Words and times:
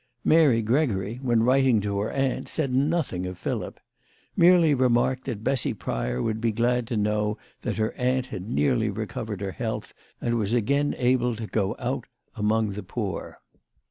Mary 0.23 0.63
Gregory, 0.63 1.19
when 1.21 1.43
writing 1.43 1.79
to 1.79 1.99
her 1.99 2.09
aunt, 2.09 2.47
said 2.49 2.73
nothing 2.73 3.27
of 3.27 3.37
Philip 3.37 3.79
merely 4.35 4.73
remarked 4.73 5.25
that 5.25 5.43
Bessy 5.43 5.75
Pryor 5.75 6.23
would 6.23 6.41
be 6.41 6.51
glad 6.51 6.87
to 6.87 6.97
know 6.97 7.37
that 7.61 7.77
her 7.77 7.93
aunt 7.93 8.25
had 8.25 8.49
nearly 8.49 8.89
recovered 8.89 9.41
her 9.41 9.51
health, 9.51 9.93
and 10.19 10.39
was 10.39 10.53
again 10.53 10.95
able 10.97 11.35
to 11.35 11.45
go 11.45 11.75
out 11.77 12.05
among 12.35 12.71
the 12.71 12.81
poor. 12.81 13.37